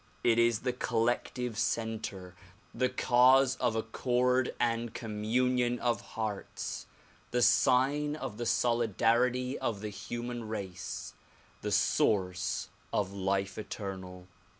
[0.23, 2.33] It is the col lective center,
[2.73, 6.87] the cause of accord and communion of hearts,
[7.29, 11.13] the sign of the solidarity of the human race,
[11.61, 14.27] the source of life eternal.